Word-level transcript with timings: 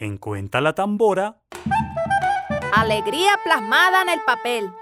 en 0.00 0.16
Cuenta 0.16 0.60
la 0.60 0.74
Tambora. 0.74 1.36
Alegría 2.74 3.32
plasmada 3.44 4.02
en 4.02 4.08
el 4.08 4.20
papel. 4.26 4.72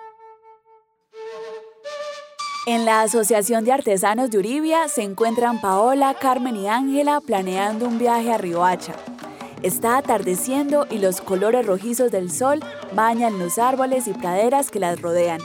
En 2.66 2.84
la 2.84 3.02
Asociación 3.02 3.64
de 3.64 3.72
Artesanos 3.72 4.30
de 4.30 4.38
Uribia 4.38 4.88
se 4.88 5.02
encuentran 5.02 5.60
Paola, 5.60 6.14
Carmen 6.14 6.56
y 6.56 6.68
Ángela 6.68 7.20
planeando 7.20 7.86
un 7.86 7.98
viaje 7.98 8.32
a 8.32 8.38
Riohacha. 8.38 8.94
Está 9.62 9.96
atardeciendo 9.96 10.86
y 10.88 10.98
los 10.98 11.20
colores 11.20 11.66
rojizos 11.66 12.12
del 12.12 12.30
sol 12.30 12.60
bañan 12.92 13.38
los 13.38 13.58
árboles 13.58 14.06
y 14.06 14.12
praderas 14.12 14.70
que 14.70 14.78
las 14.78 15.00
rodean. 15.00 15.40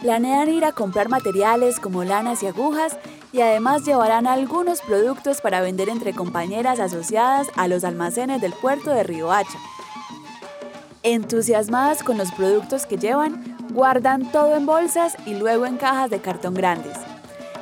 Planean 0.00 0.48
ir 0.48 0.64
a 0.64 0.72
comprar 0.72 1.10
materiales 1.10 1.80
como 1.80 2.04
lanas 2.04 2.42
y 2.42 2.46
agujas 2.46 2.96
y 3.32 3.40
además 3.40 3.84
llevarán 3.84 4.26
algunos 4.26 4.80
productos 4.80 5.40
para 5.40 5.60
vender 5.60 5.88
entre 5.88 6.12
compañeras 6.12 6.80
asociadas 6.80 7.48
a 7.56 7.68
los 7.68 7.84
almacenes 7.84 8.40
del 8.40 8.52
puerto 8.52 8.90
de 8.90 9.02
Riohacha. 9.02 9.58
Entusiasmadas 11.02 12.02
con 12.02 12.18
los 12.18 12.32
productos 12.32 12.86
que 12.86 12.98
llevan, 12.98 13.56
guardan 13.72 14.30
todo 14.32 14.56
en 14.56 14.66
bolsas 14.66 15.16
y 15.26 15.34
luego 15.34 15.66
en 15.66 15.76
cajas 15.76 16.10
de 16.10 16.20
cartón 16.20 16.54
grandes. 16.54 16.96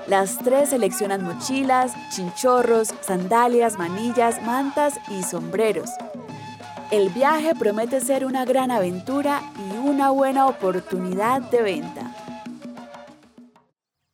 Las 0.09 0.39
tres 0.39 0.71
seleccionan 0.71 1.23
mochilas, 1.23 1.93
chinchorros, 2.15 2.95
sandalias, 3.03 3.79
manillas, 3.79 4.43
mantas 4.43 4.99
y 5.11 5.23
sombreros. 5.23 5.91
El 6.91 7.11
viaje 7.11 7.55
promete 7.55 8.01
ser 8.01 8.25
una 8.25 8.47
gran 8.47 8.71
aventura 8.71 9.43
y 9.59 9.87
una 9.87 10.09
buena 10.09 10.47
oportunidad 10.47 11.43
de 11.43 11.63
venta. 11.63 12.08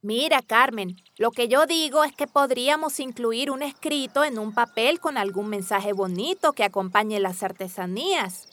Mira, 0.04 0.42
Carmen, 0.42 0.98
lo 1.16 1.30
que 1.30 1.48
yo 1.48 1.64
digo 1.64 2.04
es 2.04 2.14
que 2.14 2.26
podríamos 2.26 3.00
incluir 3.00 3.50
un 3.50 3.62
escrito 3.62 4.22
en 4.22 4.38
un 4.38 4.52
papel 4.52 5.00
con 5.00 5.16
algún 5.16 5.48
mensaje 5.48 5.94
bonito 5.94 6.52
que 6.52 6.62
acompañe 6.62 7.18
las 7.20 7.42
artesanías. 7.42 8.46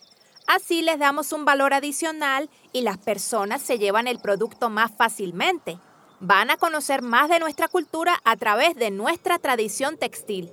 Así 0.47 0.81
les 0.81 0.97
damos 0.97 1.33
un 1.33 1.43
valor 1.43 1.73
adicional 1.73 2.49
y 2.71 2.83
las 2.83 2.97
personas 2.97 3.61
se 3.61 3.77
llevan 3.79 4.07
el 4.07 4.19
producto 4.19 4.69
más 4.69 4.93
fácilmente. 4.95 5.77
Van 6.21 6.51
a 6.51 6.55
conocer 6.55 7.01
más 7.01 7.27
de 7.27 7.39
nuestra 7.39 7.67
cultura 7.67 8.21
a 8.23 8.37
través 8.37 8.77
de 8.77 8.89
nuestra 8.89 9.37
tradición 9.37 9.97
textil. 9.97 10.49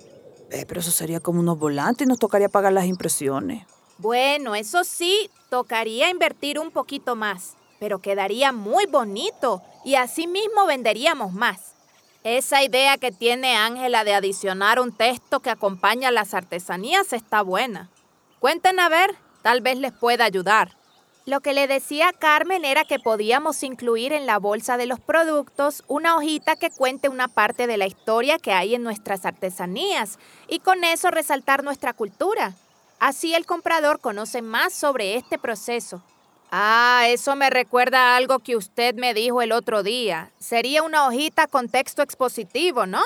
Eh, 0.50 0.64
pero 0.66 0.80
eso 0.80 0.90
sería 0.90 1.20
como 1.20 1.38
unos 1.38 1.60
volantes 1.60 2.06
y 2.06 2.08
nos 2.08 2.18
tocaría 2.18 2.48
pagar 2.48 2.72
las 2.72 2.86
impresiones. 2.86 3.64
Bueno, 3.98 4.56
eso 4.56 4.82
sí, 4.82 5.30
tocaría 5.48 6.10
invertir 6.10 6.58
un 6.58 6.72
poquito 6.72 7.14
más 7.14 7.54
pero 7.78 8.00
quedaría 8.00 8.52
muy 8.52 8.86
bonito 8.86 9.62
y 9.88 9.94
así 9.94 10.26
mismo 10.26 10.66
venderíamos 10.66 11.32
más. 11.32 11.72
Esa 12.22 12.62
idea 12.62 12.98
que 12.98 13.10
tiene 13.10 13.56
Ángela 13.56 14.04
de 14.04 14.12
adicionar 14.12 14.80
un 14.80 14.92
texto 14.92 15.40
que 15.40 15.48
acompaña 15.48 16.10
las 16.10 16.34
artesanías 16.34 17.14
está 17.14 17.40
buena. 17.40 17.88
Cuenten 18.38 18.80
a 18.80 18.90
ver, 18.90 19.16
tal 19.40 19.62
vez 19.62 19.78
les 19.78 19.92
pueda 19.92 20.26
ayudar. 20.26 20.76
Lo 21.24 21.40
que 21.40 21.54
le 21.54 21.66
decía 21.66 22.12
Carmen 22.12 22.66
era 22.66 22.84
que 22.84 22.98
podíamos 22.98 23.62
incluir 23.62 24.12
en 24.12 24.26
la 24.26 24.38
bolsa 24.38 24.76
de 24.76 24.84
los 24.84 25.00
productos 25.00 25.82
una 25.88 26.16
hojita 26.16 26.56
que 26.56 26.68
cuente 26.68 27.08
una 27.08 27.28
parte 27.28 27.66
de 27.66 27.78
la 27.78 27.86
historia 27.86 28.38
que 28.38 28.52
hay 28.52 28.74
en 28.74 28.82
nuestras 28.82 29.24
artesanías 29.24 30.18
y 30.48 30.58
con 30.58 30.84
eso 30.84 31.10
resaltar 31.10 31.64
nuestra 31.64 31.94
cultura. 31.94 32.52
Así 33.00 33.32
el 33.32 33.46
comprador 33.46 34.00
conoce 34.00 34.42
más 34.42 34.74
sobre 34.74 35.14
este 35.14 35.38
proceso. 35.38 36.02
Ah, 36.50 37.04
eso 37.08 37.36
me 37.36 37.50
recuerda 37.50 37.98
a 37.98 38.16
algo 38.16 38.38
que 38.38 38.56
usted 38.56 38.94
me 38.94 39.12
dijo 39.12 39.42
el 39.42 39.52
otro 39.52 39.82
día. 39.82 40.30
Sería 40.38 40.82
una 40.82 41.06
hojita 41.06 41.46
con 41.46 41.68
texto 41.68 42.00
expositivo, 42.02 42.86
¿no? 42.86 43.02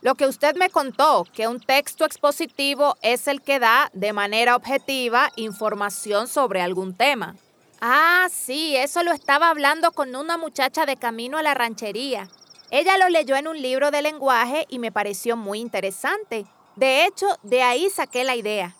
Lo 0.00 0.16
que 0.16 0.26
usted 0.26 0.56
me 0.56 0.68
contó, 0.68 1.24
que 1.32 1.46
un 1.46 1.60
texto 1.60 2.04
expositivo 2.04 2.96
es 3.02 3.28
el 3.28 3.42
que 3.42 3.60
da 3.60 3.90
de 3.92 4.12
manera 4.12 4.56
objetiva 4.56 5.30
información 5.36 6.26
sobre 6.26 6.60
algún 6.60 6.96
tema. 6.96 7.36
Ah, 7.80 8.26
sí, 8.30 8.74
eso 8.76 9.04
lo 9.04 9.12
estaba 9.12 9.50
hablando 9.50 9.92
con 9.92 10.16
una 10.16 10.36
muchacha 10.36 10.84
de 10.84 10.96
camino 10.96 11.38
a 11.38 11.42
la 11.42 11.54
ranchería. 11.54 12.28
Ella 12.70 12.98
lo 12.98 13.08
leyó 13.08 13.36
en 13.36 13.46
un 13.46 13.60
libro 13.60 13.92
de 13.92 14.02
lenguaje 14.02 14.66
y 14.68 14.80
me 14.80 14.90
pareció 14.90 15.36
muy 15.36 15.60
interesante. 15.60 16.44
De 16.74 17.06
hecho, 17.06 17.26
de 17.42 17.62
ahí 17.62 17.88
saqué 17.88 18.24
la 18.24 18.34
idea 18.34 18.74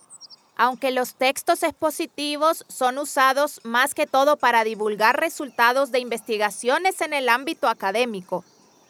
aunque 0.59 0.91
los 0.91 1.15
textos 1.15 1.63
expositivos 1.63 2.65
son 2.69 2.99
usados 2.99 3.61
más 3.63 3.95
que 3.95 4.09
todo 4.09 4.37
para 4.37 4.65
divulgar 4.65 5.19
resultados 5.19 5.93
de 5.93 6.01
investigaciones 6.01 7.01
en 7.01 7.15
el 7.15 7.29
ámbito 7.29 7.69
académico. 7.69 8.45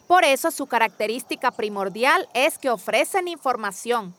Por 0.07 0.25
eso 0.25 0.49
su 0.49 0.65
característica 0.65 1.51
primordial 1.51 2.27
es 2.33 2.57
que 2.57 2.71
ofrecen 2.71 3.27
información. 3.27 4.15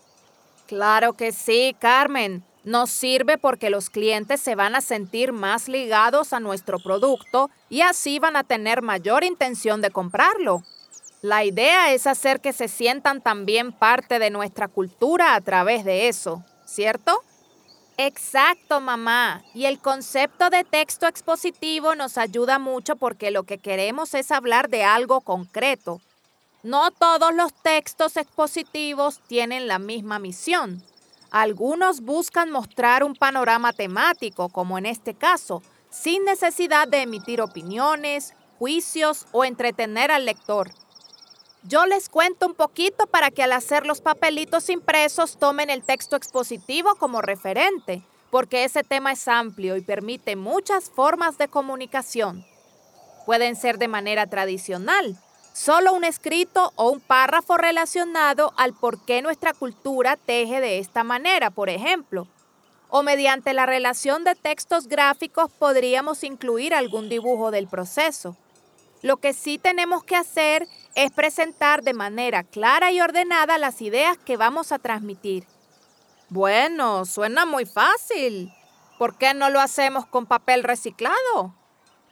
Claro 0.69 1.15
que 1.15 1.33
sí, 1.33 1.75
Carmen. 1.81 2.45
Nos 2.63 2.91
sirve 2.91 3.39
porque 3.39 3.71
los 3.71 3.91
clientes 3.91 4.41
se 4.41 4.55
van 4.55 4.77
a 4.77 4.81
sentir 4.81 5.33
más 5.33 5.67
ligados 5.67 6.33
a 6.33 6.41
nuestro 6.41 6.79
producto 6.79 7.51
y 7.69 7.81
así 7.81 8.21
van 8.21 8.37
a 8.37 8.45
tener 8.45 8.83
mayor 8.83 9.25
intención 9.25 9.81
de 9.81 9.91
comprarlo. 9.91 10.63
La 11.23 11.43
idea 11.43 11.93
es 11.93 12.07
hacer 12.07 12.41
que 12.41 12.53
se 12.53 12.69
sientan 12.69 13.21
también 13.21 13.73
parte 13.73 14.19
de 14.21 14.31
nuestra 14.31 14.69
cultura 14.69 15.35
a 15.35 15.41
través 15.41 15.85
de 15.85 16.09
eso, 16.09 16.45
¿cierto? 16.65 17.21
Exacto, 18.03 18.81
mamá. 18.81 19.43
Y 19.53 19.67
el 19.67 19.79
concepto 19.79 20.49
de 20.49 20.65
texto 20.65 21.07
expositivo 21.07 21.95
nos 21.95 22.17
ayuda 22.17 22.59
mucho 22.59 22.97
porque 22.97 23.31
lo 23.31 23.43
que 23.43 23.59
queremos 23.59 24.15
es 24.15 24.33
hablar 24.33 24.71
de 24.71 24.85
algo 24.85 25.21
concreto. 25.21 26.01
No 26.63 26.93
todos 26.93 27.35
los 27.35 27.53
textos 27.53 28.17
expositivos 28.17 29.21
tienen 29.29 29.69
la 29.69 29.79
misma 29.79 30.19
misión. 30.19 30.83
Algunos 31.31 32.01
buscan 32.01 32.51
mostrar 32.51 33.05
un 33.05 33.15
panorama 33.15 33.75
temático, 33.75 34.49
como 34.49 34.79
en 34.79 34.87
este 34.87 35.13
caso, 35.13 35.63
sin 35.91 36.25
necesidad 36.25 36.89
de 36.89 37.03
emitir 37.03 37.43
opiniones, 37.43 38.33
juicios 38.59 39.27
o 39.31 39.45
entretener 39.45 40.11
al 40.11 40.25
lector. 40.25 40.71
Yo 41.63 41.85
les 41.85 42.09
cuento 42.09 42.47
un 42.47 42.55
poquito 42.55 43.07
para 43.07 43.31
que 43.31 43.43
al 43.43 43.53
hacer 43.53 43.85
los 43.85 44.01
papelitos 44.01 44.71
impresos 44.71 45.39
tomen 45.39 45.69
el 45.69 45.83
texto 45.83 46.17
expositivo 46.17 46.95
como 46.95 47.21
referente, 47.21 48.03
porque 48.31 48.65
ese 48.65 48.83
tema 48.83 49.13
es 49.13 49.29
amplio 49.29 49.77
y 49.77 49.83
permite 49.83 50.37
muchas 50.37 50.89
formas 50.89 51.37
de 51.37 51.49
comunicación. 51.49 52.47
Pueden 53.27 53.57
ser 53.57 53.77
de 53.77 53.89
manera 53.89 54.27
tradicional, 54.27 55.19
solo 55.53 55.93
un 55.93 56.05
escrito 56.05 56.73
o 56.77 56.91
un 56.91 57.01
párrafo 57.01 57.59
relacionado 57.59 58.55
al 58.57 58.73
por 58.73 59.05
qué 59.05 59.21
nuestra 59.21 59.53
cultura 59.53 60.17
teje 60.17 60.63
de 60.63 60.79
esta 60.79 61.05
manera, 61.05 61.51
por 61.51 61.69
ejemplo. 61.69 62.27
O 62.89 63.03
mediante 63.03 63.53
la 63.53 63.67
relación 63.67 64.25
de 64.25 64.35
textos 64.35 64.89
gráficos 64.89 65.51
podríamos 65.59 66.25
incluir 66.25 66.75
algún 66.75 67.11
dibujo 67.11 67.51
del 67.51 67.69
proceso. 67.69 68.35
Lo 69.03 69.19
que 69.19 69.35
sí 69.35 69.59
tenemos 69.59 70.05
que 70.05 70.17
hacer 70.17 70.67
es 71.05 71.11
presentar 71.13 71.83
de 71.83 71.95
manera 71.95 72.45
clara 72.45 72.93
y 72.93 73.01
ordenada 73.01 73.57
las 73.57 73.81
ideas 73.81 74.19
que 74.19 74.37
vamos 74.37 74.71
a 74.71 74.79
transmitir. 74.79 75.47
Bueno, 76.29 77.07
suena 77.07 77.47
muy 77.47 77.65
fácil. 77.65 78.53
¿Por 78.99 79.17
qué 79.17 79.33
no 79.33 79.49
lo 79.49 79.61
hacemos 79.61 80.05
con 80.05 80.27
papel 80.27 80.63
reciclado? 80.63 81.55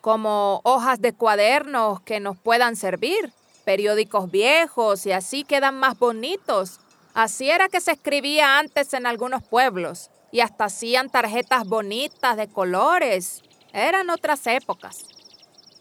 Como 0.00 0.62
hojas 0.64 1.02
de 1.02 1.12
cuadernos 1.12 2.00
que 2.00 2.18
nos 2.18 2.38
puedan 2.38 2.76
servir, 2.76 3.30
periódicos 3.66 4.30
viejos 4.30 5.04
y 5.04 5.12
así 5.12 5.44
quedan 5.44 5.74
más 5.74 5.98
bonitos. 5.98 6.80
Así 7.12 7.50
era 7.50 7.68
que 7.68 7.82
se 7.82 7.92
escribía 7.92 8.58
antes 8.58 8.94
en 8.94 9.06
algunos 9.06 9.42
pueblos 9.42 10.08
y 10.32 10.40
hasta 10.40 10.64
hacían 10.64 11.10
tarjetas 11.10 11.68
bonitas 11.68 12.38
de 12.38 12.48
colores. 12.48 13.42
Eran 13.74 14.08
otras 14.08 14.46
épocas. 14.46 15.04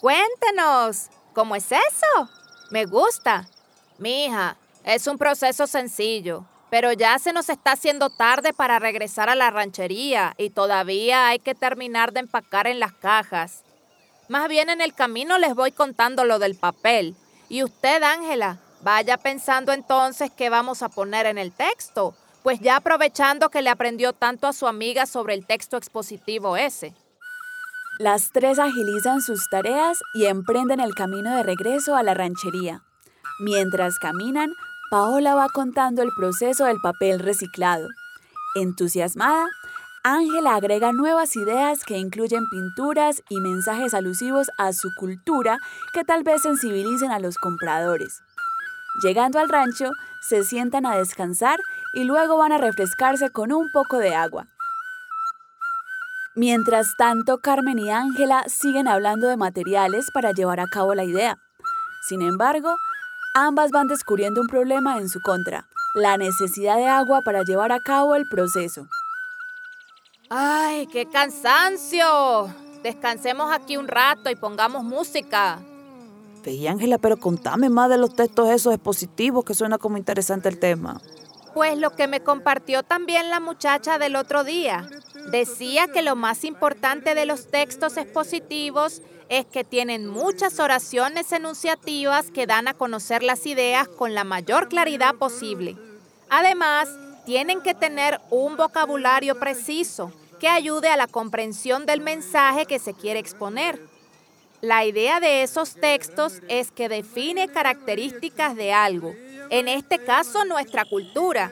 Cuéntenos, 0.01 1.07
¿cómo 1.33 1.55
es 1.55 1.71
eso? 1.71 2.29
Me 2.69 2.85
gusta. 2.85 3.47
Mija, 3.97 4.57
es 4.83 5.07
un 5.07 5.17
proceso 5.17 5.67
sencillo, 5.67 6.45
pero 6.69 6.91
ya 6.91 7.17
se 7.17 7.31
nos 7.31 7.49
está 7.49 7.71
haciendo 7.71 8.09
tarde 8.09 8.53
para 8.53 8.77
regresar 8.77 9.29
a 9.29 9.35
la 9.35 9.49
ranchería 9.49 10.33
y 10.37 10.49
todavía 10.49 11.27
hay 11.27 11.39
que 11.39 11.55
terminar 11.55 12.11
de 12.11 12.19
empacar 12.19 12.67
en 12.67 12.79
las 12.79 12.93
cajas. 12.93 13.63
Más 14.27 14.49
bien 14.49 14.69
en 14.69 14.81
el 14.81 14.93
camino 14.93 15.37
les 15.37 15.55
voy 15.55 15.71
contando 15.71 16.25
lo 16.25 16.39
del 16.39 16.55
papel. 16.55 17.15
Y 17.47 17.63
usted, 17.63 18.03
Ángela, 18.03 18.59
vaya 18.81 19.17
pensando 19.17 19.71
entonces 19.71 20.29
qué 20.35 20.49
vamos 20.49 20.83
a 20.83 20.89
poner 20.89 21.25
en 21.25 21.37
el 21.37 21.53
texto, 21.53 22.13
pues 22.43 22.59
ya 22.59 22.75
aprovechando 22.75 23.49
que 23.49 23.61
le 23.61 23.69
aprendió 23.69 24.11
tanto 24.11 24.47
a 24.47 24.53
su 24.53 24.67
amiga 24.67 25.05
sobre 25.05 25.33
el 25.33 25.45
texto 25.45 25.77
expositivo 25.77 26.57
ese. 26.57 26.93
Las 27.99 28.31
tres 28.31 28.59
agilizan 28.59 29.21
sus 29.21 29.49
tareas 29.49 29.97
y 30.13 30.25
emprenden 30.25 30.79
el 30.79 30.93
camino 30.93 31.35
de 31.35 31.41
regreso 31.41 31.95
a 31.95 32.03
la 32.03 32.13
ranchería. 32.13 32.83
Mientras 33.39 33.97
caminan, 33.97 34.51
Paola 34.91 35.33
va 35.33 35.49
contando 35.49 36.03
el 36.03 36.09
proceso 36.15 36.65
del 36.65 36.77
papel 36.79 37.19
reciclado. 37.19 37.87
Entusiasmada, 38.53 39.47
Ángela 40.03 40.53
agrega 40.53 40.91
nuevas 40.93 41.35
ideas 41.35 41.83
que 41.83 41.97
incluyen 41.97 42.47
pinturas 42.49 43.23
y 43.29 43.39
mensajes 43.39 43.95
alusivos 43.95 44.51
a 44.59 44.73
su 44.73 44.89
cultura 44.95 45.57
que 45.91 46.03
tal 46.03 46.23
vez 46.23 46.43
sensibilicen 46.43 47.09
a 47.09 47.19
los 47.19 47.37
compradores. 47.39 48.21
Llegando 49.01 49.39
al 49.39 49.49
rancho, 49.49 49.89
se 50.21 50.43
sientan 50.43 50.85
a 50.85 50.95
descansar 50.95 51.59
y 51.93 52.03
luego 52.03 52.37
van 52.37 52.51
a 52.51 52.59
refrescarse 52.59 53.31
con 53.31 53.51
un 53.51 53.71
poco 53.71 53.97
de 53.97 54.13
agua. 54.13 54.45
Mientras 56.37 56.95
tanto, 56.97 57.39
Carmen 57.39 57.79
y 57.79 57.89
Ángela 57.89 58.43
siguen 58.47 58.87
hablando 58.87 59.27
de 59.27 59.37
materiales 59.37 60.11
para 60.13 60.33
llevar 60.33 60.59
a 60.59 60.67
cabo 60.67 60.93
la 60.93 61.03
idea. 61.03 61.39
Sin 62.07 62.21
embargo, 62.21 62.75
ambas 63.33 63.71
van 63.71 63.87
descubriendo 63.87 64.41
un 64.41 64.47
problema 64.47 64.99
en 64.99 65.09
su 65.09 65.19
contra, 65.19 65.67
la 65.95 66.15
necesidad 66.15 66.77
de 66.77 66.85
agua 66.85 67.21
para 67.25 67.41
llevar 67.41 67.71
a 67.71 67.79
cabo 67.79 68.13
el 68.13 68.29
proceso. 68.29 68.87
¡Ay, 70.29 70.85
qué 70.85 71.07
cansancio! 71.07 72.53
Descansemos 72.83 73.51
aquí 73.51 73.75
un 73.75 73.87
rato 73.87 74.29
y 74.29 74.35
pongamos 74.35 74.83
música. 74.83 75.57
Ve, 76.45 76.69
Ángela, 76.69 76.99
pero 76.99 77.17
contame 77.17 77.71
más 77.71 77.89
de 77.89 77.97
los 77.97 78.13
textos 78.13 78.47
esos 78.51 78.75
expositivos 78.75 79.43
que 79.43 79.55
suena 79.55 79.79
como 79.79 79.97
interesante 79.97 80.49
el 80.49 80.59
tema. 80.59 81.01
Pues 81.55 81.79
lo 81.79 81.95
que 81.95 82.07
me 82.07 82.21
compartió 82.21 82.83
también 82.83 83.31
la 83.31 83.39
muchacha 83.39 83.97
del 83.97 84.15
otro 84.15 84.43
día. 84.43 84.87
Decía 85.31 85.87
que 85.87 86.01
lo 86.01 86.15
más 86.15 86.45
importante 86.45 87.13
de 87.13 87.25
los 87.25 87.51
textos 87.51 87.97
expositivos 87.97 89.01
es 89.27 89.45
que 89.45 89.65
tienen 89.65 90.07
muchas 90.07 90.59
oraciones 90.59 91.33
enunciativas 91.33 92.31
que 92.31 92.47
dan 92.47 92.69
a 92.69 92.73
conocer 92.73 93.23
las 93.23 93.45
ideas 93.45 93.89
con 93.89 94.13
la 94.13 94.23
mayor 94.23 94.69
claridad 94.69 95.15
posible. 95.15 95.75
Además, 96.29 96.89
tienen 97.25 97.61
que 97.61 97.73
tener 97.73 98.21
un 98.29 98.55
vocabulario 98.55 99.37
preciso 99.37 100.13
que 100.39 100.47
ayude 100.47 100.87
a 100.87 100.97
la 100.97 101.07
comprensión 101.07 101.85
del 101.85 101.99
mensaje 101.99 102.65
que 102.65 102.79
se 102.79 102.93
quiere 102.93 103.19
exponer. 103.19 103.81
La 104.61 104.85
idea 104.85 105.19
de 105.19 105.43
esos 105.43 105.75
textos 105.75 106.41
es 106.47 106.71
que 106.71 106.87
define 106.87 107.49
características 107.49 108.55
de 108.55 108.71
algo, 108.71 109.13
en 109.49 109.67
este 109.67 109.99
caso 109.99 110.45
nuestra 110.45 110.85
cultura. 110.85 111.51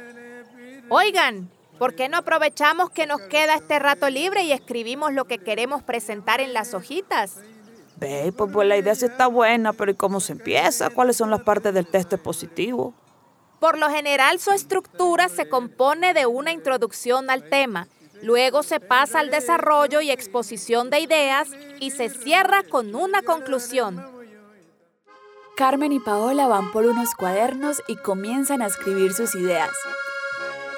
Oigan, 0.90 1.50
¿por 1.78 1.96
qué 1.96 2.10
no 2.10 2.18
aprovechamos 2.18 2.90
que 2.90 3.06
nos 3.06 3.22
queda 3.22 3.56
este 3.56 3.80
rato 3.80 4.10
libre 4.10 4.44
y 4.44 4.52
escribimos 4.52 5.14
lo 5.14 5.26
que 5.26 5.40
queremos 5.40 5.84
presentar 5.84 6.42
en 6.42 6.54
las 6.54 6.74
hojitas? 6.74 7.38
Ve, 7.98 8.34
pues, 8.36 8.52
pues 8.52 8.68
la 8.68 8.78
idea 8.78 8.96
sí 8.96 9.06
está 9.06 9.28
buena, 9.28 9.74
pero 9.74 9.92
¿y 9.92 9.96
cómo 9.96 10.20
se 10.20 10.34
empieza? 10.34 10.90
¿Cuáles 10.90 11.16
son 11.18 11.30
las 11.30 11.44
partes 11.44 11.74
del 11.74 11.88
texto 11.88 12.16
expositivo? 12.16 12.94
Por 13.60 13.78
lo 13.78 13.90
general 13.90 14.40
su 14.40 14.52
estructura 14.52 15.30
se 15.30 15.48
compone 15.48 16.14
de 16.14 16.26
una 16.26 16.52
introducción 16.52 17.30
al 17.30 17.50
tema, 17.50 17.88
Luego 18.22 18.64
se 18.64 18.80
pasa 18.80 19.20
al 19.20 19.30
desarrollo 19.30 20.02
y 20.02 20.10
exposición 20.10 20.90
de 20.90 21.00
ideas 21.00 21.50
y 21.80 21.92
se 21.92 22.10
cierra 22.10 22.64
con 22.64 22.96
una 22.96 23.22
conclusión. 23.22 24.04
Carmen 25.56 25.92
y 25.92 26.00
Paola 26.00 26.48
van 26.48 26.72
por 26.72 26.86
unos 26.86 27.14
cuadernos 27.16 27.82
y 27.88 27.96
comienzan 27.96 28.62
a 28.62 28.68
escribir 28.68 29.14
sus 29.14 29.36
ideas. 29.36 29.70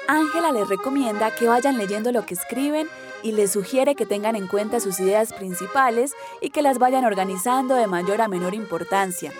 Ángela 0.08 0.50
les 0.50 0.68
recomienda 0.68 1.30
que 1.34 1.46
vayan 1.46 1.78
leyendo 1.78 2.10
lo 2.10 2.26
que 2.26 2.34
escriben 2.34 2.88
y 3.22 3.32
les 3.32 3.52
sugiere 3.52 3.94
que 3.94 4.06
tengan 4.06 4.34
en 4.34 4.48
cuenta 4.48 4.80
sus 4.80 4.98
ideas 4.98 5.32
principales 5.32 6.14
y 6.40 6.50
que 6.50 6.62
las 6.62 6.78
vayan 6.78 7.04
organizando 7.04 7.76
de 7.76 7.86
mayor 7.86 8.20
a 8.20 8.26
menor 8.26 8.54
importancia. 8.54 9.32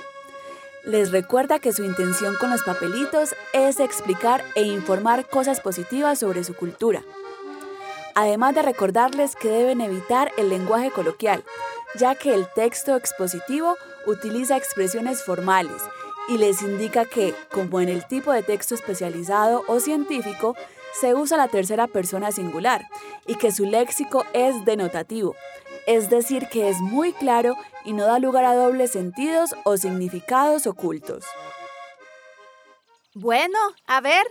Les 0.84 1.10
recuerda 1.10 1.58
que 1.58 1.72
su 1.72 1.82
intención 1.84 2.36
con 2.36 2.50
los 2.50 2.62
papelitos 2.62 3.34
es 3.52 3.80
explicar 3.80 4.44
e 4.54 4.62
informar 4.62 5.26
cosas 5.26 5.60
positivas 5.60 6.20
sobre 6.20 6.44
su 6.44 6.54
cultura 6.54 7.02
además 8.18 8.52
de 8.52 8.62
recordarles 8.62 9.36
que 9.36 9.48
deben 9.48 9.80
evitar 9.80 10.32
el 10.36 10.48
lenguaje 10.48 10.90
coloquial, 10.90 11.44
ya 11.94 12.16
que 12.16 12.34
el 12.34 12.48
texto 12.52 12.96
expositivo 12.96 13.76
utiliza 14.06 14.56
expresiones 14.56 15.22
formales 15.22 15.80
y 16.28 16.36
les 16.36 16.60
indica 16.62 17.06
que, 17.06 17.34
como 17.50 17.80
en 17.80 17.88
el 17.88 18.06
tipo 18.06 18.32
de 18.32 18.42
texto 18.42 18.74
especializado 18.74 19.64
o 19.66 19.80
científico, 19.80 20.54
se 20.92 21.14
usa 21.14 21.36
la 21.36 21.48
tercera 21.48 21.86
persona 21.86 22.30
singular 22.32 22.86
y 23.26 23.36
que 23.36 23.50
su 23.50 23.64
léxico 23.64 24.24
es 24.34 24.64
denotativo, 24.64 25.34
es 25.86 26.10
decir, 26.10 26.48
que 26.48 26.68
es 26.68 26.80
muy 26.80 27.12
claro 27.12 27.56
y 27.84 27.94
no 27.94 28.04
da 28.04 28.18
lugar 28.18 28.44
a 28.44 28.54
dobles 28.54 28.92
sentidos 28.92 29.54
o 29.64 29.76
significados 29.78 30.66
ocultos. 30.66 31.24
Bueno, 33.14 33.58
a 33.86 34.00
ver, 34.00 34.26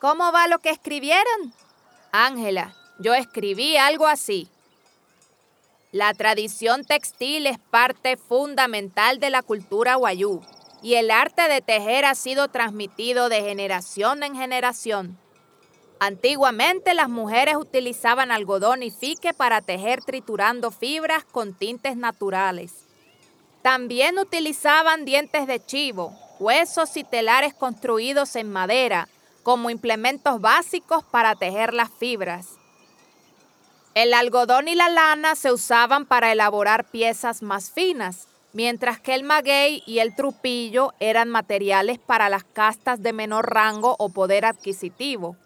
¿cómo 0.00 0.30
va 0.32 0.46
lo 0.46 0.60
que 0.60 0.70
escribieron? 0.70 1.52
Ángela, 2.12 2.74
yo 3.00 3.14
escribí 3.14 3.76
algo 3.76 4.06
así. 4.06 4.48
La 5.90 6.14
tradición 6.14 6.84
textil 6.84 7.48
es 7.48 7.58
parte 7.58 8.16
fundamental 8.16 9.18
de 9.18 9.30
la 9.30 9.42
cultura 9.42 9.96
guayú 9.96 10.40
y 10.82 10.94
el 10.94 11.10
arte 11.10 11.48
de 11.48 11.60
tejer 11.60 12.04
ha 12.04 12.14
sido 12.14 12.48
transmitido 12.48 13.28
de 13.28 13.42
generación 13.42 14.22
en 14.22 14.34
generación. 14.34 15.18
Antiguamente 15.98 16.94
las 16.94 17.10
mujeres 17.10 17.56
utilizaban 17.56 18.32
algodón 18.32 18.82
y 18.82 18.90
fique 18.90 19.34
para 19.34 19.60
tejer 19.60 20.02
triturando 20.02 20.70
fibras 20.70 21.24
con 21.24 21.52
tintes 21.52 21.96
naturales. 21.96 22.86
También 23.62 24.18
utilizaban 24.18 25.04
dientes 25.04 25.46
de 25.46 25.64
chivo, 25.64 26.18
huesos 26.38 26.96
y 26.96 27.04
telares 27.04 27.52
construidos 27.52 28.34
en 28.36 28.50
madera 28.50 29.08
como 29.42 29.68
implementos 29.68 30.40
básicos 30.40 31.04
para 31.04 31.34
tejer 31.34 31.74
las 31.74 31.90
fibras. 31.90 32.46
El 33.94 34.14
algodón 34.14 34.68
y 34.68 34.74
la 34.74 34.88
lana 34.88 35.34
se 35.34 35.52
usaban 35.52 36.06
para 36.06 36.32
elaborar 36.32 36.86
piezas 36.86 37.42
más 37.42 37.70
finas, 37.70 38.28
mientras 38.52 39.00
que 39.00 39.14
el 39.14 39.24
maguey 39.24 39.82
y 39.86 39.98
el 39.98 40.14
trupillo 40.14 40.92
eran 41.00 41.28
materiales 41.28 41.98
para 41.98 42.28
las 42.28 42.44
castas 42.44 43.02
de 43.02 43.12
menor 43.12 43.50
rango 43.50 43.96
o 43.98 44.08
poder 44.08 44.44
adquisitivo. 44.44 45.36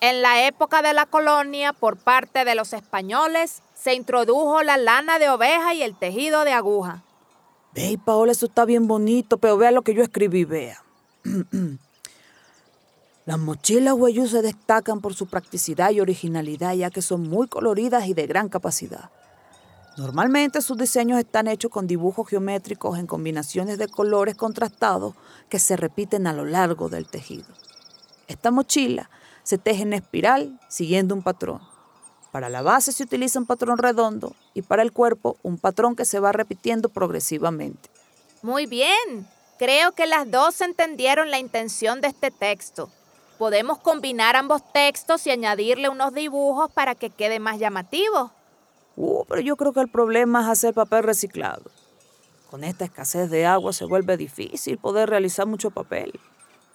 En 0.00 0.22
la 0.22 0.46
época 0.46 0.82
de 0.82 0.92
la 0.92 1.06
colonia, 1.06 1.72
por 1.72 1.96
parte 1.96 2.44
de 2.44 2.54
los 2.54 2.72
españoles, 2.72 3.62
se 3.74 3.94
introdujo 3.94 4.62
la 4.62 4.76
lana 4.76 5.18
de 5.18 5.30
oveja 5.30 5.74
y 5.74 5.82
el 5.82 5.96
tejido 5.96 6.44
de 6.44 6.52
aguja. 6.52 7.02
Ey, 7.74 7.96
Paola, 7.96 8.32
eso 8.32 8.46
está 8.46 8.64
bien 8.64 8.86
bonito, 8.86 9.38
pero 9.38 9.56
vea 9.56 9.70
lo 9.70 9.82
que 9.82 9.94
yo 9.94 10.02
escribí, 10.02 10.44
vea. 10.44 10.82
Las 13.26 13.38
mochilas 13.38 13.94
Huayú 13.94 14.28
se 14.28 14.40
destacan 14.40 15.00
por 15.00 15.14
su 15.14 15.26
practicidad 15.26 15.90
y 15.90 16.00
originalidad, 16.00 16.74
ya 16.74 16.90
que 16.90 17.02
son 17.02 17.28
muy 17.28 17.48
coloridas 17.48 18.06
y 18.06 18.14
de 18.14 18.26
gran 18.26 18.48
capacidad. 18.48 19.10
Normalmente 19.96 20.60
sus 20.60 20.76
diseños 20.76 21.18
están 21.18 21.48
hechos 21.48 21.70
con 21.70 21.86
dibujos 21.86 22.28
geométricos 22.28 22.98
en 22.98 23.06
combinaciones 23.06 23.78
de 23.78 23.88
colores 23.88 24.34
contrastados 24.34 25.14
que 25.48 25.58
se 25.58 25.74
repiten 25.74 26.26
a 26.26 26.34
lo 26.34 26.44
largo 26.44 26.90
del 26.90 27.08
tejido. 27.08 27.46
Esta 28.28 28.50
mochila 28.50 29.08
se 29.42 29.56
teje 29.56 29.84
en 29.84 29.94
espiral 29.94 30.60
siguiendo 30.68 31.14
un 31.14 31.22
patrón. 31.22 31.62
Para 32.30 32.50
la 32.50 32.60
base 32.60 32.92
se 32.92 33.04
utiliza 33.04 33.38
un 33.38 33.46
patrón 33.46 33.78
redondo 33.78 34.34
y 34.52 34.60
para 34.60 34.82
el 34.82 34.92
cuerpo 34.92 35.38
un 35.42 35.56
patrón 35.56 35.96
que 35.96 36.04
se 36.04 36.20
va 36.20 36.32
repitiendo 36.32 36.90
progresivamente. 36.90 37.88
Muy 38.42 38.66
bien, 38.66 39.26
creo 39.58 39.92
que 39.92 40.06
las 40.06 40.30
dos 40.30 40.60
entendieron 40.60 41.30
la 41.30 41.38
intención 41.38 42.02
de 42.02 42.08
este 42.08 42.30
texto. 42.30 42.90
Podemos 43.38 43.78
combinar 43.78 44.36
ambos 44.36 44.60
textos 44.74 45.26
y 45.26 45.30
añadirle 45.30 45.88
unos 45.88 46.12
dibujos 46.12 46.70
para 46.70 46.94
que 46.94 47.08
quede 47.08 47.38
más 47.38 47.58
llamativo. 47.58 48.32
Uh, 48.96 49.24
pero 49.28 49.40
yo 49.40 49.56
creo 49.56 49.72
que 49.72 49.80
el 49.80 49.88
problema 49.88 50.40
es 50.40 50.48
hacer 50.48 50.74
papel 50.74 51.04
reciclado. 51.04 51.70
Con 52.50 52.64
esta 52.64 52.84
escasez 52.84 53.30
de 53.30 53.44
agua 53.44 53.72
se 53.72 53.84
vuelve 53.84 54.16
difícil 54.16 54.78
poder 54.78 55.10
realizar 55.10 55.46
mucho 55.46 55.70
papel. 55.70 56.18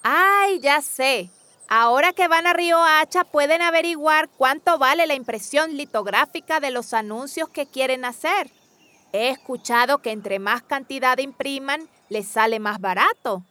Ay, 0.04 0.60
ya 0.60 0.82
sé. 0.82 1.30
Ahora 1.68 2.12
que 2.12 2.28
van 2.28 2.48
a 2.48 2.54
Río 2.54 2.78
Hacha 2.84 3.24
pueden 3.24 3.62
averiguar 3.62 4.30
cuánto 4.30 4.78
vale 4.78 5.08
la 5.08 5.16
impresión 5.16 5.78
litográfica 5.78 6.60
de 6.60 6.70
los 6.70 6.94
anuncios 6.94 7.50
que 7.50 7.66
quieren 7.66 8.04
hacer. 8.04 8.52
He 9.14 9.30
escuchado 9.30 10.00
que 10.00 10.12
entre 10.12 10.40
más 10.40 10.62
cantidad 10.64 11.18
impriman, 11.18 11.88
les 12.10 12.28
sale 12.28 12.60
más 12.60 12.82
barato. 12.82 13.44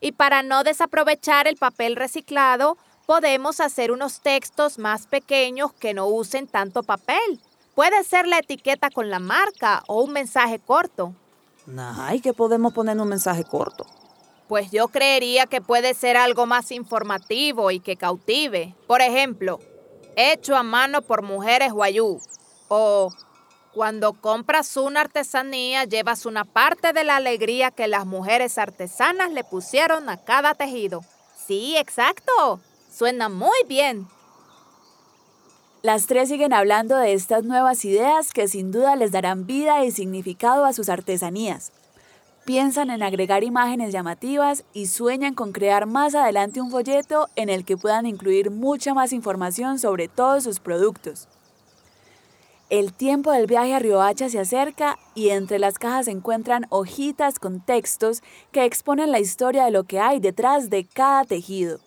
Y 0.00 0.12
para 0.12 0.42
no 0.42 0.64
desaprovechar 0.64 1.46
el 1.46 1.56
papel 1.56 1.96
reciclado, 1.96 2.76
podemos 3.06 3.60
hacer 3.60 3.90
unos 3.92 4.20
textos 4.20 4.78
más 4.78 5.06
pequeños 5.06 5.72
que 5.72 5.94
no 5.94 6.06
usen 6.08 6.46
tanto 6.46 6.82
papel. 6.82 7.40
Puede 7.78 8.02
ser 8.02 8.26
la 8.26 8.38
etiqueta 8.38 8.90
con 8.90 9.08
la 9.08 9.20
marca 9.20 9.84
o 9.86 10.02
un 10.02 10.12
mensaje 10.12 10.58
corto. 10.58 11.14
Ay, 11.78 12.20
que 12.20 12.32
podemos 12.32 12.72
poner 12.72 12.98
un 13.00 13.08
mensaje 13.08 13.44
corto. 13.44 13.86
Pues 14.48 14.72
yo 14.72 14.88
creería 14.88 15.46
que 15.46 15.60
puede 15.60 15.94
ser 15.94 16.16
algo 16.16 16.44
más 16.44 16.72
informativo 16.72 17.70
y 17.70 17.78
que 17.78 17.94
cautive. 17.94 18.74
Por 18.88 19.00
ejemplo, 19.00 19.60
hecho 20.16 20.56
a 20.56 20.64
mano 20.64 21.02
por 21.02 21.22
mujeres 21.22 21.72
guayú. 21.72 22.20
O 22.66 23.12
cuando 23.72 24.12
compras 24.14 24.76
una 24.76 25.02
artesanía, 25.02 25.84
llevas 25.84 26.26
una 26.26 26.44
parte 26.44 26.92
de 26.92 27.04
la 27.04 27.14
alegría 27.14 27.70
que 27.70 27.86
las 27.86 28.06
mujeres 28.06 28.58
artesanas 28.58 29.30
le 29.30 29.44
pusieron 29.44 30.08
a 30.08 30.16
cada 30.16 30.54
tejido. 30.54 31.04
Sí, 31.46 31.76
exacto. 31.76 32.58
Suena 32.90 33.28
muy 33.28 33.62
bien. 33.68 34.08
Las 35.80 36.06
tres 36.06 36.28
siguen 36.28 36.52
hablando 36.52 36.96
de 36.96 37.12
estas 37.12 37.44
nuevas 37.44 37.84
ideas 37.84 38.32
que 38.32 38.48
sin 38.48 38.72
duda 38.72 38.96
les 38.96 39.12
darán 39.12 39.46
vida 39.46 39.84
y 39.84 39.92
significado 39.92 40.64
a 40.64 40.72
sus 40.72 40.88
artesanías. 40.88 41.70
Piensan 42.44 42.90
en 42.90 43.04
agregar 43.04 43.44
imágenes 43.44 43.92
llamativas 43.92 44.64
y 44.72 44.86
sueñan 44.86 45.34
con 45.34 45.52
crear 45.52 45.86
más 45.86 46.16
adelante 46.16 46.60
un 46.60 46.72
folleto 46.72 47.28
en 47.36 47.48
el 47.48 47.64
que 47.64 47.76
puedan 47.76 48.06
incluir 48.06 48.50
mucha 48.50 48.92
más 48.92 49.12
información 49.12 49.78
sobre 49.78 50.08
todos 50.08 50.42
sus 50.42 50.58
productos. 50.58 51.28
El 52.70 52.92
tiempo 52.92 53.30
del 53.30 53.46
viaje 53.46 53.74
a 53.74 53.78
Riohacha 53.78 54.28
se 54.28 54.40
acerca 54.40 54.98
y 55.14 55.28
entre 55.28 55.60
las 55.60 55.78
cajas 55.78 56.06
se 56.06 56.10
encuentran 56.10 56.66
hojitas 56.70 57.38
con 57.38 57.60
textos 57.60 58.22
que 58.50 58.64
exponen 58.64 59.12
la 59.12 59.20
historia 59.20 59.64
de 59.64 59.70
lo 59.70 59.84
que 59.84 60.00
hay 60.00 60.18
detrás 60.18 60.70
de 60.70 60.84
cada 60.84 61.24
tejido. 61.24 61.78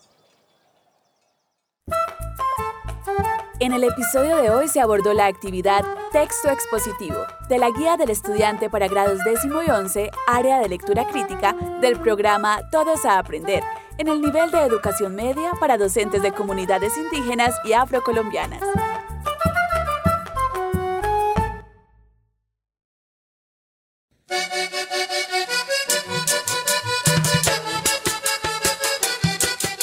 En 3.61 3.73
el 3.73 3.83
episodio 3.83 4.37
de 4.37 4.49
hoy 4.49 4.67
se 4.67 4.81
abordó 4.81 5.13
la 5.13 5.27
actividad 5.27 5.85
Texto 6.11 6.49
Expositivo 6.49 7.27
de 7.47 7.59
la 7.59 7.69
Guía 7.69 7.95
del 7.95 8.09
Estudiante 8.09 8.71
para 8.71 8.87
grados 8.87 9.19
décimo 9.23 9.61
y 9.61 9.69
once, 9.69 10.09
área 10.25 10.57
de 10.59 10.67
lectura 10.67 11.05
crítica 11.07 11.55
del 11.79 11.99
programa 11.99 12.67
Todos 12.71 13.05
a 13.05 13.19
Aprender, 13.19 13.61
en 13.99 14.07
el 14.07 14.19
nivel 14.19 14.49
de 14.49 14.61
educación 14.61 15.13
media 15.13 15.51
para 15.59 15.77
docentes 15.77 16.23
de 16.23 16.31
comunidades 16.31 16.97
indígenas 16.97 17.53
y 17.63 17.73
afrocolombianas. 17.73 18.63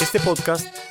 Este 0.01 0.19
podcast 0.19 0.88